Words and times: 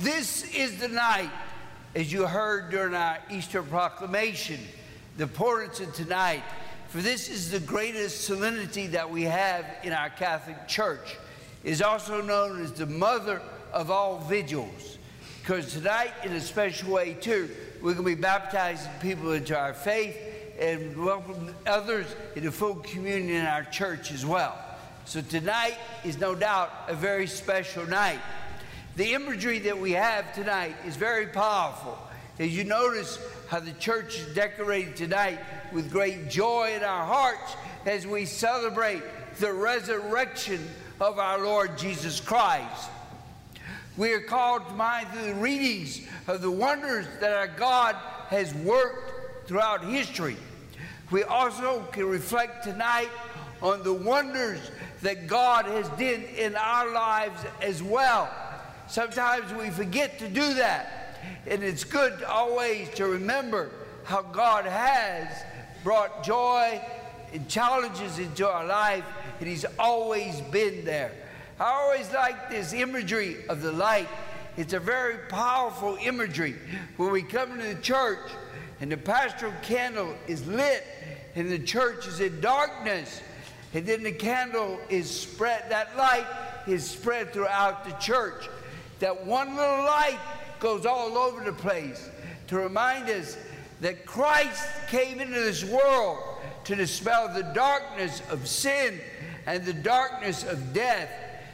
This 0.00 0.44
is 0.54 0.78
the 0.78 0.88
night, 0.88 1.30
as 1.94 2.12
you 2.12 2.26
heard 2.26 2.70
during 2.70 2.94
our 2.94 3.16
Easter 3.30 3.62
proclamation, 3.62 4.60
the 5.16 5.22
importance 5.22 5.80
of 5.80 5.94
tonight. 5.94 6.42
For 6.88 6.98
this 6.98 7.30
is 7.30 7.50
the 7.50 7.60
greatest 7.60 8.26
solemnity 8.26 8.88
that 8.88 9.08
we 9.08 9.22
have 9.22 9.64
in 9.82 9.94
our 9.94 10.10
Catholic 10.10 10.68
Church. 10.68 11.16
Is 11.64 11.80
also 11.80 12.20
known 12.20 12.62
as 12.62 12.72
the 12.72 12.84
mother 12.84 13.40
of 13.72 13.90
all 13.90 14.18
vigils. 14.18 14.98
Because 15.40 15.72
tonight, 15.72 16.12
in 16.24 16.32
a 16.32 16.40
special 16.42 16.92
way, 16.92 17.14
too, 17.14 17.48
we're 17.80 17.94
going 17.94 18.04
to 18.04 18.16
be 18.16 18.20
baptizing 18.20 18.92
people 19.00 19.32
into 19.32 19.58
our 19.58 19.72
faith 19.72 20.16
and 20.60 20.94
welcome 21.02 21.54
others 21.66 22.06
into 22.34 22.52
full 22.52 22.76
communion 22.76 23.36
in 23.36 23.46
our 23.46 23.64
church 23.64 24.12
as 24.12 24.26
well. 24.26 24.62
So 25.06 25.22
tonight 25.22 25.78
is 26.04 26.18
no 26.18 26.34
doubt 26.34 26.70
a 26.86 26.94
very 26.94 27.26
special 27.26 27.86
night. 27.86 28.20
The 28.96 29.12
imagery 29.12 29.58
that 29.60 29.78
we 29.78 29.92
have 29.92 30.34
tonight 30.34 30.74
is 30.86 30.96
very 30.96 31.26
powerful. 31.26 31.98
As 32.38 32.56
you 32.56 32.64
notice 32.64 33.18
how 33.48 33.60
the 33.60 33.72
church 33.72 34.18
is 34.18 34.34
decorated 34.34 34.96
tonight 34.96 35.38
with 35.70 35.92
great 35.92 36.30
joy 36.30 36.72
in 36.74 36.82
our 36.82 37.04
hearts 37.04 37.56
as 37.84 38.06
we 38.06 38.24
celebrate 38.24 39.02
the 39.38 39.52
resurrection 39.52 40.66
of 40.98 41.18
our 41.18 41.38
Lord 41.44 41.76
Jesus 41.76 42.20
Christ. 42.20 42.88
We 43.98 44.14
are 44.14 44.20
called 44.20 44.66
to 44.66 44.72
mind 44.72 45.08
through 45.08 45.26
the 45.26 45.34
readings 45.34 46.00
of 46.26 46.40
the 46.40 46.50
wonders 46.50 47.06
that 47.20 47.34
our 47.34 47.48
God 47.48 47.96
has 48.28 48.54
worked 48.54 49.46
throughout 49.46 49.84
history. 49.84 50.38
We 51.10 51.22
also 51.22 51.82
can 51.92 52.06
reflect 52.06 52.64
tonight 52.64 53.10
on 53.60 53.82
the 53.82 53.92
wonders 53.92 54.70
that 55.02 55.26
God 55.26 55.66
has 55.66 55.86
done 55.90 56.24
in 56.36 56.56
our 56.56 56.90
lives 56.90 57.42
as 57.60 57.82
well. 57.82 58.30
Sometimes 58.88 59.52
we 59.54 59.70
forget 59.70 60.18
to 60.20 60.28
do 60.28 60.54
that. 60.54 61.18
And 61.46 61.62
it's 61.62 61.84
good 61.84 62.22
always 62.22 62.88
to 62.90 63.06
remember 63.06 63.70
how 64.04 64.22
God 64.22 64.64
has 64.64 65.28
brought 65.82 66.22
joy 66.24 66.80
and 67.32 67.48
challenges 67.48 68.18
into 68.18 68.48
our 68.48 68.64
life, 68.64 69.04
and 69.40 69.48
He's 69.48 69.64
always 69.78 70.40
been 70.52 70.84
there. 70.84 71.12
I 71.58 71.64
always 71.64 72.10
like 72.12 72.50
this 72.50 72.72
imagery 72.72 73.36
of 73.48 73.62
the 73.62 73.72
light. 73.72 74.08
It's 74.56 74.72
a 74.72 74.80
very 74.80 75.18
powerful 75.28 75.98
imagery. 76.00 76.54
When 76.96 77.10
we 77.10 77.22
come 77.22 77.52
into 77.52 77.74
the 77.74 77.82
church 77.82 78.30
and 78.80 78.90
the 78.92 78.96
pastoral 78.96 79.52
candle 79.62 80.14
is 80.26 80.46
lit 80.46 80.84
and 81.34 81.50
the 81.50 81.58
church 81.58 82.06
is 82.06 82.20
in 82.20 82.40
darkness, 82.40 83.20
and 83.74 83.84
then 83.84 84.02
the 84.02 84.12
candle 84.12 84.78
is 84.88 85.10
spread, 85.10 85.64
that 85.68 85.96
light 85.96 86.26
is 86.66 86.88
spread 86.88 87.32
throughout 87.32 87.84
the 87.84 87.92
church. 87.92 88.48
That 89.00 89.26
one 89.26 89.56
little 89.56 89.84
light 89.84 90.18
goes 90.58 90.86
all 90.86 91.18
over 91.18 91.44
the 91.44 91.52
place 91.52 92.10
to 92.48 92.56
remind 92.56 93.10
us 93.10 93.36
that 93.80 94.06
Christ 94.06 94.66
came 94.88 95.20
into 95.20 95.38
this 95.38 95.64
world 95.64 96.18
to 96.64 96.74
dispel 96.74 97.32
the 97.32 97.42
darkness 97.42 98.22
of 98.30 98.48
sin 98.48 98.98
and 99.46 99.64
the 99.64 99.72
darkness 99.72 100.44
of 100.44 100.72
death. 100.72 101.10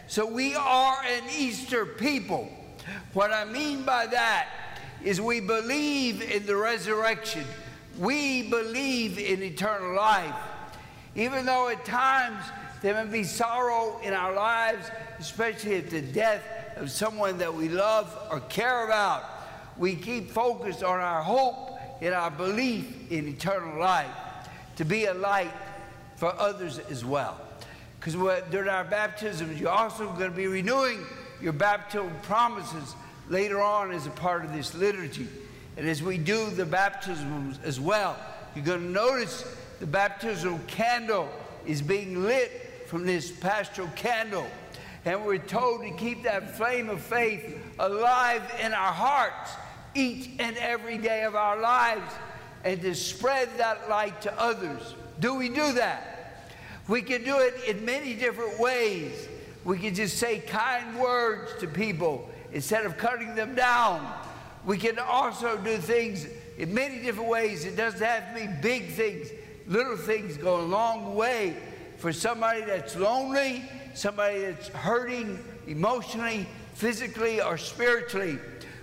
So 0.07 0.25
we 0.25 0.55
are 0.55 1.03
an 1.05 1.25
Easter 1.37 1.85
people. 1.85 2.49
What 3.13 3.33
I 3.33 3.45
mean 3.45 3.83
by 3.83 4.07
that 4.07 4.49
is 5.03 5.21
we 5.21 5.41
believe 5.41 6.23
in 6.23 6.47
the 6.47 6.57
resurrection. 6.57 7.45
We 7.99 8.49
believe 8.49 9.19
in 9.19 9.43
eternal 9.43 9.95
life. 9.97 10.35
Even 11.15 11.45
though 11.45 11.69
at 11.69 11.85
times 11.85 12.43
there 12.81 13.05
may 13.05 13.11
be 13.11 13.25
sorrow 13.25 14.01
in 14.03 14.15
our 14.15 14.33
lives, 14.33 14.91
especially 15.19 15.77
at 15.77 15.91
the 15.91 16.01
death 16.01 16.43
of 16.77 16.91
someone 16.91 17.39
that 17.39 17.55
we 17.55 17.69
love 17.69 18.17
or 18.31 18.41
care 18.41 18.85
about, 18.85 19.25
we 19.77 19.95
keep 19.95 20.31
focused 20.31 20.83
on 20.83 21.01
our 21.01 21.23
hope 21.23 21.79
and 22.01 22.15
our 22.15 22.31
belief 22.31 23.11
in 23.11 23.29
eternal 23.29 23.79
life 23.79 24.11
to 24.77 24.85
be 24.85 25.05
a 25.07 25.15
light 25.15 25.53
for 26.17 26.35
others 26.39 26.79
as 26.79 27.05
well. 27.05 27.41
Because 27.99 28.15
during 28.51 28.69
our 28.69 28.85
baptisms, 28.85 29.61
you're 29.61 29.71
also 29.71 30.07
going 30.13 30.31
to 30.31 30.37
be 30.37 30.49
renewing 30.49 31.05
your 31.41 31.53
baptismal 31.53 32.11
promises 32.23 32.95
later 33.29 33.61
on 33.61 33.93
as 33.93 34.07
a 34.07 34.11
part 34.11 34.45
of 34.45 34.53
this 34.53 34.75
liturgy. 34.75 35.29
And 35.77 35.89
as 35.89 36.03
we 36.03 36.19
do 36.19 36.51
the 36.51 36.67
baptisms 36.67 37.59
as 37.65 37.81
well, 37.81 38.17
you're 38.55 38.65
going 38.65 38.81
to 38.81 38.91
notice 38.91 39.45
the 39.81 39.87
baptismal 39.87 40.61
candle 40.67 41.29
is 41.67 41.81
being 41.81 42.25
lit 42.25 42.85
from 42.87 43.07
this 43.07 43.31
pastoral 43.31 43.89
candle. 43.97 44.47
And 45.05 45.25
we're 45.25 45.39
told 45.39 45.83
to 45.83 45.91
keep 45.91 46.23
that 46.25 46.57
flame 46.57 46.89
of 46.89 47.01
faith 47.01 47.59
alive 47.79 48.43
in 48.61 48.73
our 48.73 48.93
hearts 48.93 49.51
each 49.95 50.31
and 50.39 50.57
every 50.57 50.99
day 50.99 51.25
of 51.25 51.35
our 51.35 51.61
lives 51.61 52.13
and 52.65 52.81
to 52.83 52.95
spread 52.95 53.49
that 53.59 53.89
light 53.89 54.23
to 54.23 54.41
others. 54.41 54.95
Do 55.21 55.35
we 55.35 55.49
do 55.49 55.73
that? 55.73 56.47
We 56.89 57.03
can 57.03 57.25
do 57.25 57.39
it 57.41 57.55
in 57.67 57.85
many 57.85 58.15
different 58.15 58.59
ways. 58.59 59.29
We 59.65 59.79
can 59.79 59.95
just 59.95 60.19
say 60.19 60.39
kind 60.39 60.99
words 60.99 61.53
to 61.61 61.67
people 61.67 62.29
instead 62.53 62.87
of 62.87 62.97
cutting 62.97 63.35
them 63.35 63.55
down. 63.55 64.07
We 64.65 64.79
can 64.79 64.99
also 64.99 65.57
do 65.59 65.79
things 65.79 66.27
in 66.59 66.73
many 66.73 67.03
different 67.03 67.29
ways. 67.29 67.65
It 67.65 67.77
doesn't 67.77 68.03
have 68.03 68.35
to 68.35 68.47
be 68.47 68.53
big 68.61 68.91
things 68.91 69.29
little 69.67 69.97
things 69.97 70.37
go 70.37 70.61
a 70.61 70.63
long 70.63 71.15
way 71.15 71.57
for 71.97 72.13
somebody 72.13 72.63
that's 72.63 72.97
lonely, 72.97 73.65
somebody 73.95 74.41
that's 74.41 74.69
hurting 74.69 75.39
emotionally, 75.67 76.47
physically, 76.75 77.41
or 77.41 77.57
spiritually. 77.57 78.39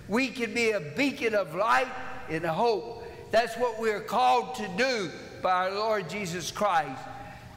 We 0.08 0.28
can 0.28 0.54
be 0.54 0.70
a 0.70 0.80
beacon 0.80 1.34
of 1.34 1.54
light 1.54 1.88
and 2.28 2.44
hope. 2.44 3.04
That's 3.30 3.56
what 3.56 3.80
we're 3.80 4.00
called 4.00 4.54
to 4.56 4.68
do 4.76 5.10
by 5.42 5.68
our 5.68 5.70
Lord 5.70 6.08
Jesus 6.08 6.50
Christ. 6.50 7.00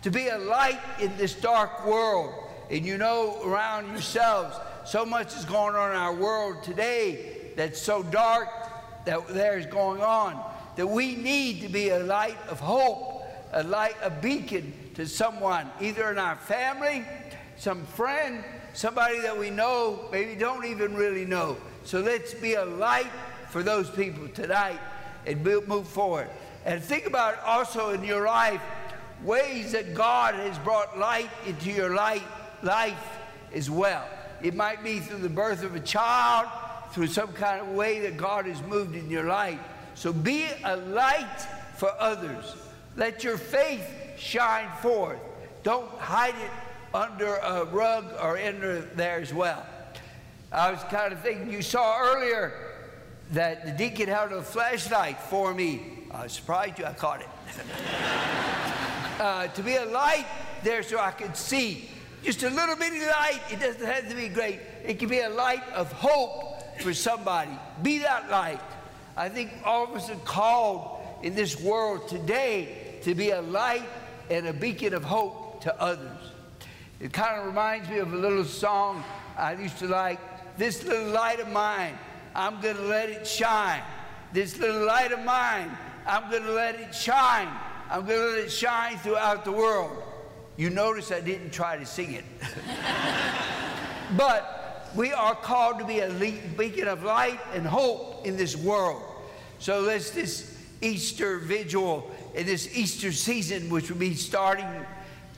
To 0.03 0.11
be 0.11 0.27
a 0.27 0.37
light 0.37 0.79
in 0.99 1.15
this 1.17 1.33
dark 1.33 1.85
world. 1.85 2.33
And 2.69 2.85
you 2.85 2.97
know 2.97 3.41
around 3.43 3.91
yourselves, 3.91 4.55
so 4.85 5.05
much 5.05 5.35
is 5.35 5.45
going 5.45 5.75
on 5.75 5.91
in 5.91 5.97
our 5.97 6.13
world 6.13 6.63
today 6.63 7.51
that's 7.55 7.81
so 7.81 8.03
dark 8.03 8.49
that 9.05 9.27
there's 9.29 9.65
going 9.65 10.01
on 10.01 10.43
that 10.75 10.87
we 10.87 11.15
need 11.15 11.61
to 11.61 11.69
be 11.69 11.89
a 11.89 11.99
light 11.99 12.37
of 12.49 12.59
hope 12.59 13.13
a 13.53 13.63
light, 13.63 13.95
a 14.01 14.09
beacon 14.09 14.73
to 14.95 15.07
someone, 15.07 15.69
either 15.79 16.11
in 16.11 16.17
our 16.17 16.35
family, 16.35 17.05
some 17.63 17.85
friend, 17.85 18.43
somebody 18.73 19.21
that 19.21 19.39
we 19.39 19.49
know, 19.49 20.09
maybe 20.11 20.35
don't 20.35 20.65
even 20.65 20.93
really 20.95 21.23
know. 21.23 21.55
So 21.85 22.01
let's 22.01 22.33
be 22.33 22.55
a 22.55 22.65
light 22.65 23.09
for 23.47 23.63
those 23.63 23.89
people 23.89 24.27
tonight 24.27 24.81
and 25.25 25.41
move 25.41 25.87
forward. 25.87 26.27
And 26.65 26.83
think 26.83 27.05
about 27.05 27.39
also 27.45 27.91
in 27.91 28.03
your 28.03 28.25
life 28.25 28.59
ways 29.23 29.71
that 29.71 29.93
God 29.93 30.33
has 30.33 30.59
brought 30.59 30.99
light 30.99 31.29
into 31.47 31.71
your 31.71 31.95
light, 31.95 32.23
life 32.63 33.01
as 33.53 33.69
well. 33.69 34.05
It 34.41 34.55
might 34.55 34.83
be 34.83 34.99
through 34.99 35.19
the 35.19 35.29
birth 35.29 35.63
of 35.63 35.73
a 35.73 35.79
child, 35.79 36.49
through 36.91 37.07
some 37.07 37.31
kind 37.31 37.61
of 37.61 37.69
way 37.69 38.01
that 38.01 38.17
God 38.17 38.45
has 38.45 38.61
moved 38.63 38.93
in 38.93 39.09
your 39.09 39.23
life. 39.23 39.59
So 39.95 40.11
be 40.11 40.47
a 40.65 40.75
light 40.75 41.47
for 41.77 41.93
others. 41.97 42.57
Let 42.97 43.23
your 43.23 43.37
faith 43.37 43.87
shine 44.17 44.69
forth. 44.81 45.19
Don't 45.63 45.89
hide 45.97 46.35
it 46.35 46.51
under 46.93 47.35
a 47.35 47.65
rug 47.65 48.13
or 48.21 48.37
under 48.37 48.81
there 48.81 49.19
as 49.19 49.33
well. 49.33 49.65
I 50.51 50.71
was 50.71 50.83
kind 50.83 51.11
of 51.11 51.21
thinking, 51.21 51.51
you 51.51 51.61
saw 51.61 51.99
earlier 51.99 52.53
that 53.31 53.65
the 53.65 53.71
deacon 53.71 54.07
held 54.07 54.31
a 54.31 54.41
flashlight 54.41 55.19
for 55.19 55.53
me. 55.53 55.81
I 56.11 56.23
was 56.23 56.33
surprised 56.33 56.77
you, 56.77 56.85
I 56.85 56.93
caught 56.93 57.21
it. 57.21 57.29
uh, 59.19 59.47
to 59.47 59.63
be 59.63 59.75
a 59.75 59.85
light 59.85 60.27
there 60.63 60.83
so 60.83 60.99
I 60.99 61.11
could 61.11 61.35
see. 61.35 61.89
Just 62.23 62.43
a 62.43 62.49
little 62.49 62.75
bitty 62.75 62.99
light. 62.99 63.41
It 63.51 63.59
doesn't 63.59 63.85
have 63.85 64.07
to 64.09 64.15
be 64.15 64.29
great. 64.29 64.59
It 64.85 64.99
can 64.99 65.09
be 65.09 65.19
a 65.19 65.29
light 65.29 65.67
of 65.73 65.91
hope 65.91 66.79
for 66.81 66.93
somebody. 66.93 67.51
Be 67.81 67.99
that 67.99 68.29
light. 68.29 68.61
I 69.17 69.29
think 69.29 69.51
all 69.65 69.83
of 69.85 69.91
us 69.91 70.09
are 70.09 70.15
called 70.17 70.99
in 71.23 71.35
this 71.35 71.59
world 71.59 72.07
today 72.07 72.99
to 73.03 73.15
be 73.15 73.31
a 73.31 73.41
light 73.41 73.87
and 74.29 74.47
a 74.47 74.53
beacon 74.53 74.93
of 74.93 75.03
hope 75.03 75.61
to 75.63 75.81
others. 75.81 76.17
It 76.99 77.11
kind 77.11 77.39
of 77.39 77.45
reminds 77.45 77.89
me 77.89 77.97
of 77.97 78.13
a 78.13 78.17
little 78.17 78.45
song 78.45 79.03
I 79.37 79.53
used 79.53 79.79
to 79.79 79.87
like. 79.87 80.19
This 80.57 80.83
little 80.83 81.09
light 81.09 81.39
of 81.39 81.49
mine, 81.49 81.97
I'm 82.35 82.61
going 82.61 82.77
to 82.77 82.83
let 82.83 83.09
it 83.09 83.27
shine. 83.27 83.81
This 84.31 84.57
little 84.57 84.85
light 84.85 85.11
of 85.11 85.23
mine, 85.23 85.75
I'm 86.05 86.29
going 86.29 86.43
to 86.43 86.51
let 86.51 86.75
it 86.75 86.93
shine. 86.93 87.49
I'm 87.89 88.05
going 88.05 88.19
to 88.19 88.37
let 88.37 88.45
it 88.45 88.51
shine 88.51 88.97
throughout 88.97 89.45
the 89.45 89.51
world. 89.51 90.01
You 90.57 90.69
notice 90.69 91.11
I 91.11 91.19
didn't 91.19 91.51
try 91.51 91.77
to 91.77 91.85
sing 91.85 92.13
it. 92.13 92.25
but 94.17 94.91
we 94.95 95.11
are 95.11 95.35
called 95.35 95.79
to 95.79 95.85
be 95.85 95.99
a 95.99 96.09
beacon 96.57 96.87
of 96.87 97.03
light 97.03 97.39
and 97.53 97.65
hope 97.65 98.25
in 98.25 98.37
this 98.37 98.55
world. 98.55 99.01
So 99.59 99.81
let's 99.81 100.11
this 100.11 100.55
Easter 100.81 101.39
vigil 101.39 102.11
in 102.35 102.45
this 102.45 102.75
Easter 102.75 103.11
season, 103.11 103.69
which 103.69 103.89
will 103.89 103.97
be 103.97 104.13
starting 104.13 104.67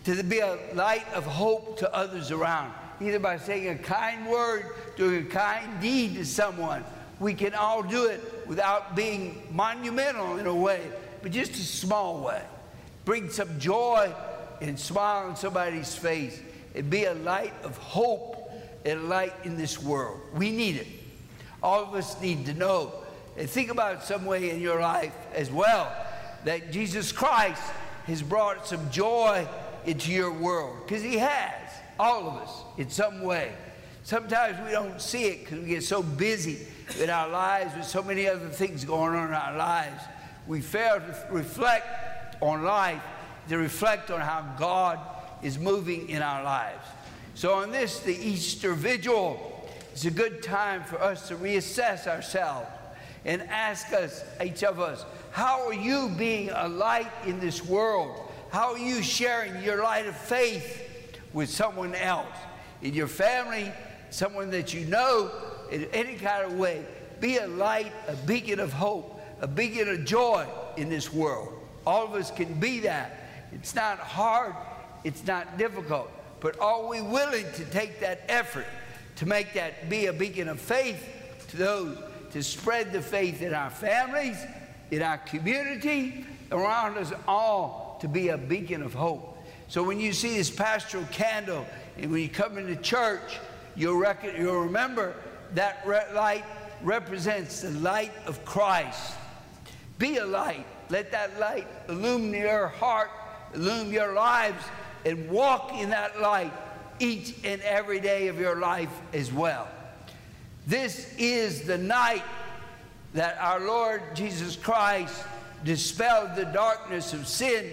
to 0.05 0.23
be 0.23 0.39
a 0.39 0.57
light 0.73 1.05
of 1.13 1.25
hope 1.25 1.77
to 1.79 1.93
others 1.93 2.31
around. 2.31 2.73
either 3.01 3.19
by 3.19 3.37
saying 3.37 3.67
a 3.67 3.75
kind 3.75 4.25
word, 4.25 4.67
doing 4.95 5.25
a 5.25 5.29
kind 5.29 5.81
deed 5.81 6.15
to 6.15 6.25
someone. 6.25 6.81
We 7.19 7.33
can 7.33 7.53
all 7.53 7.83
do 7.83 8.05
it 8.05 8.21
without 8.47 8.95
being 8.95 9.45
monumental 9.51 10.37
in 10.37 10.47
a 10.47 10.55
way, 10.55 10.81
but 11.21 11.33
just 11.33 11.51
a 11.53 11.63
small 11.63 12.21
way. 12.21 12.41
Bring 13.03 13.29
some 13.29 13.59
joy 13.59 14.13
and 14.61 14.79
smile 14.79 15.27
on 15.27 15.35
somebody's 15.35 15.93
face 15.93 16.41
and 16.73 16.89
be 16.89 17.03
a 17.03 17.13
light 17.15 17.53
of 17.63 17.77
hope 17.77 18.49
and 18.85 18.99
a 18.99 19.03
light 19.03 19.33
in 19.43 19.57
this 19.57 19.81
world. 19.81 20.21
We 20.33 20.51
need 20.51 20.77
it. 20.77 20.87
All 21.61 21.83
of 21.83 21.93
us 21.95 22.21
need 22.21 22.45
to 22.45 22.53
know 22.53 22.93
and 23.37 23.49
think 23.49 23.71
about 23.71 24.05
some 24.05 24.25
way 24.25 24.51
in 24.51 24.61
your 24.61 24.79
life 24.79 25.15
as 25.33 25.51
well 25.51 25.91
that 26.45 26.71
Jesus 26.71 27.11
Christ 27.11 27.61
has 28.05 28.21
brought 28.21 28.67
some 28.67 28.89
joy 28.91 29.47
into 29.85 30.11
your 30.11 30.31
world. 30.31 30.77
Because 30.85 31.03
he 31.03 31.17
has 31.17 31.71
all 31.99 32.27
of 32.27 32.35
us 32.37 32.63
in 32.77 32.89
some 32.89 33.21
way. 33.21 33.53
Sometimes 34.03 34.57
we 34.65 34.71
don't 34.71 35.01
see 35.01 35.25
it 35.25 35.39
because 35.45 35.59
we 35.59 35.67
get 35.67 35.83
so 35.83 36.03
busy 36.03 36.67
in 37.01 37.09
our 37.09 37.27
lives 37.27 37.75
with 37.75 37.85
so 37.85 38.03
many 38.03 38.27
other 38.27 38.49
things 38.49 38.85
going 38.85 39.15
on 39.15 39.29
in 39.29 39.33
our 39.33 39.57
lives. 39.57 40.03
We 40.47 40.61
fail 40.61 40.99
to 40.99 41.27
reflect 41.31 42.41
on 42.41 42.63
life 42.63 43.01
to 43.49 43.57
reflect 43.57 44.11
on 44.11 44.21
how 44.21 44.55
god 44.57 44.99
is 45.43 45.59
moving 45.59 46.09
in 46.09 46.21
our 46.21 46.43
lives. 46.43 46.87
So 47.35 47.55
on 47.55 47.71
this 47.71 47.99
the 47.99 48.15
easter 48.15 48.73
vigil 48.73 49.51
it's 49.91 50.05
a 50.05 50.11
good 50.11 50.43
time 50.43 50.83
for 50.83 51.01
us 51.01 51.27
to 51.29 51.35
reassess 51.35 52.07
ourselves 52.07 52.67
and 53.23 53.41
ask 53.43 53.93
us 53.93 54.23
each 54.43 54.63
of 54.63 54.79
us 54.79 55.05
how 55.31 55.67
are 55.67 55.73
you 55.73 56.09
being 56.17 56.49
a 56.49 56.67
light 56.67 57.11
in 57.25 57.39
this 57.39 57.63
world 57.63 58.24
how 58.55 58.71
are 58.71 58.79
you 58.79 59.03
sharing 59.03 59.61
your 59.61 59.83
light 59.83 60.05
of 60.05 60.15
faith 60.15 60.81
with 61.33 61.49
someone 61.49 61.93
else? 61.93 62.37
In 62.81 62.93
your 62.93 63.09
family, 63.09 63.69
someone 64.11 64.49
that 64.51 64.73
you 64.73 64.85
know, 64.85 65.29
in 65.73 65.83
any 65.91 66.15
kind 66.15 66.45
of 66.45 66.53
way. 66.53 66.85
Be 67.19 67.35
a 67.35 67.47
light, 67.47 67.91
a 68.07 68.15
beacon 68.15 68.61
of 68.61 68.71
hope, 68.71 69.19
a 69.41 69.47
beacon 69.47 69.89
of 69.89 70.05
joy 70.05 70.47
in 70.77 70.87
this 70.87 71.11
world. 71.11 71.51
All 71.85 72.05
of 72.05 72.13
us 72.13 72.31
can 72.31 72.57
be 72.57 72.79
that. 72.79 73.27
It's 73.51 73.75
not 73.75 73.99
hard, 73.99 74.55
it's 75.03 75.27
not 75.27 75.57
difficult. 75.57 76.09
But 76.39 76.57
are 76.61 76.87
we 76.87 77.01
willing 77.01 77.51
to 77.55 77.65
take 77.65 77.99
that 77.99 78.21
effort 78.29 78.67
to 79.17 79.25
make 79.25 79.51
that 79.55 79.89
be 79.89 80.05
a 80.05 80.13
beacon 80.13 80.47
of 80.47 80.61
faith 80.61 81.05
to 81.49 81.57
those, 81.57 81.97
to 82.31 82.41
spread 82.41 82.93
the 82.93 83.01
faith 83.01 83.41
in 83.41 83.53
our 83.53 83.69
families, 83.69 84.37
in 84.91 85.01
our 85.01 85.17
community, 85.17 86.25
around 86.53 86.97
us 86.97 87.11
all? 87.27 87.84
To 88.05 88.09
be 88.09 88.29
a 88.29 88.37
beacon 88.37 88.83
of 88.83 88.93
hope. 88.93 89.35
So 89.67 89.81
when 89.81 89.99
you 89.99 90.13
see 90.13 90.37
this 90.37 90.51
pastoral 90.51 91.05
candle, 91.11 91.65
and 91.97 92.11
when 92.11 92.21
you 92.21 92.29
come 92.29 92.59
into 92.59 92.75
church, 92.75 93.39
you'll, 93.75 93.97
rec- 93.97 94.37
you'll 94.37 94.61
remember 94.61 95.15
that 95.55 95.81
re- 95.87 96.05
light 96.13 96.45
represents 96.83 97.61
the 97.61 97.71
light 97.71 98.11
of 98.27 98.45
Christ. 98.45 99.15
Be 99.97 100.17
a 100.17 100.25
light. 100.25 100.67
Let 100.89 101.11
that 101.13 101.39
light 101.39 101.65
illumine 101.89 102.39
your 102.39 102.67
heart, 102.67 103.09
illumine 103.55 103.91
your 103.91 104.13
lives, 104.13 104.63
and 105.03 105.27
walk 105.27 105.73
in 105.73 105.89
that 105.89 106.21
light 106.21 106.53
each 106.99 107.33
and 107.43 107.59
every 107.61 107.99
day 107.99 108.27
of 108.27 108.39
your 108.39 108.59
life 108.59 108.91
as 109.13 109.33
well. 109.33 109.67
This 110.67 111.11
is 111.17 111.63
the 111.63 111.79
night 111.79 112.23
that 113.15 113.39
our 113.39 113.61
Lord 113.61 114.03
Jesus 114.13 114.55
Christ 114.55 115.23
dispelled 115.63 116.35
the 116.35 116.45
darkness 116.45 117.11
of 117.11 117.27
sin 117.27 117.65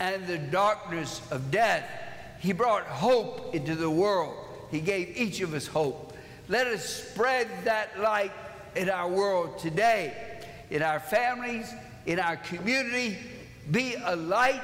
and 0.00 0.26
the 0.26 0.38
darkness 0.38 1.20
of 1.30 1.50
death. 1.50 1.84
He 2.40 2.52
brought 2.52 2.84
hope 2.84 3.54
into 3.54 3.74
the 3.74 3.90
world. 3.90 4.36
He 4.70 4.80
gave 4.80 5.16
each 5.16 5.40
of 5.40 5.54
us 5.54 5.66
hope. 5.66 6.12
Let 6.48 6.66
us 6.66 6.84
spread 6.84 7.48
that 7.64 8.00
light 8.00 8.32
in 8.76 8.88
our 8.88 9.08
world 9.08 9.58
today, 9.58 10.14
in 10.70 10.82
our 10.82 11.00
families, 11.00 11.72
in 12.06 12.18
our 12.18 12.36
community. 12.36 13.18
Be 13.70 13.96
a 14.02 14.16
light 14.16 14.62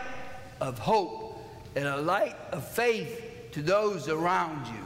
of 0.60 0.78
hope 0.78 1.38
and 1.74 1.86
a 1.86 1.96
light 1.98 2.36
of 2.52 2.66
faith 2.66 3.50
to 3.52 3.62
those 3.62 4.08
around 4.08 4.66
you, 4.66 4.80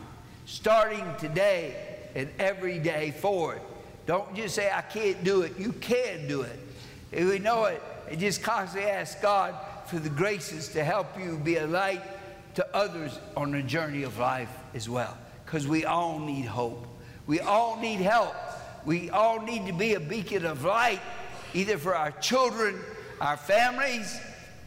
starting 0.46 1.04
today 1.18 1.76
and 2.14 2.28
every 2.38 2.78
day 2.78 3.10
forward. 3.10 3.60
Don't 4.06 4.34
just 4.34 4.54
say, 4.54 4.70
I 4.72 4.80
can't 4.80 5.22
do 5.22 5.42
it. 5.42 5.58
You 5.58 5.72
can 5.72 6.26
do 6.26 6.42
it. 6.42 6.58
If 7.12 7.28
we 7.28 7.38
know 7.38 7.64
it, 7.66 7.82
and 8.10 8.18
just 8.18 8.42
constantly 8.42 8.90
ask 8.90 9.20
God 9.20 9.54
for 9.88 9.98
the 9.98 10.10
graces 10.10 10.68
to 10.68 10.84
help 10.84 11.18
you 11.18 11.38
be 11.38 11.56
a 11.56 11.66
light 11.66 12.02
to 12.54 12.76
others 12.76 13.18
on 13.36 13.52
the 13.52 13.62
journey 13.62 14.02
of 14.02 14.18
life 14.18 14.50
as 14.74 14.88
well. 14.88 15.16
Because 15.44 15.66
we 15.66 15.84
all 15.84 16.18
need 16.18 16.44
hope. 16.44 16.86
We 17.26 17.40
all 17.40 17.78
need 17.80 18.00
help. 18.00 18.34
We 18.84 19.10
all 19.10 19.40
need 19.40 19.66
to 19.66 19.72
be 19.72 19.94
a 19.94 20.00
beacon 20.00 20.44
of 20.44 20.64
light, 20.64 21.00
either 21.54 21.78
for 21.78 21.94
our 21.94 22.10
children, 22.12 22.78
our 23.20 23.36
families, 23.36 24.18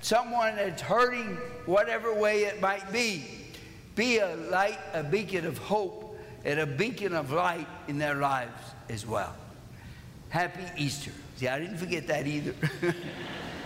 someone 0.02 0.56
that's 0.56 0.82
hurting, 0.82 1.38
whatever 1.66 2.14
way 2.14 2.44
it 2.44 2.62
might 2.62 2.92
be. 2.92 3.24
Be 3.96 4.20
a 4.20 4.36
light, 4.36 4.80
a 4.94 5.04
beacon 5.04 5.46
of 5.46 5.58
hope, 5.58 6.18
and 6.46 6.60
a 6.60 6.66
beacon 6.66 7.14
of 7.14 7.32
light 7.32 7.68
in 7.88 7.98
their 7.98 8.16
lives 8.16 8.64
as 8.90 9.06
well. 9.06 9.36
Happy 10.30 10.64
Easter. 10.78 11.12
See, 11.36 11.48
I 11.48 11.60
didn't 11.60 11.78
forget 11.78 12.08
that 12.08 12.26
either. 12.26 12.54